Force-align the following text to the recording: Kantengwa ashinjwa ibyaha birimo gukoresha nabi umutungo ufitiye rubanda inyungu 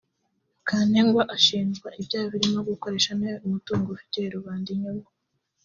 Kantengwa 0.67 1.23
ashinjwa 1.35 1.89
ibyaha 1.99 2.27
birimo 2.33 2.59
gukoresha 2.69 3.11
nabi 3.19 3.37
umutungo 3.47 3.87
ufitiye 3.95 4.27
rubanda 4.35 4.67
inyungu 4.75 5.09